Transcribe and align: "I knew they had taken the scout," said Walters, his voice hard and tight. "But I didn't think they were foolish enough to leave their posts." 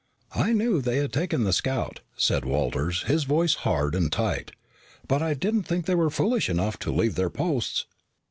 "I 0.33 0.51
knew 0.53 0.81
they 0.81 0.97
had 0.97 1.13
taken 1.13 1.43
the 1.43 1.53
scout," 1.53 1.99
said 2.17 2.43
Walters, 2.43 3.03
his 3.03 3.25
voice 3.25 3.53
hard 3.53 3.93
and 3.93 4.11
tight. 4.11 4.51
"But 5.07 5.21
I 5.21 5.35
didn't 5.35 5.61
think 5.65 5.85
they 5.85 5.93
were 5.93 6.09
foolish 6.09 6.49
enough 6.49 6.79
to 6.79 6.91
leave 6.91 7.13
their 7.13 7.29
posts." 7.29 7.85